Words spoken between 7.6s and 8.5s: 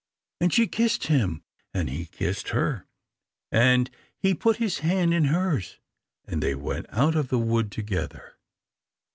together.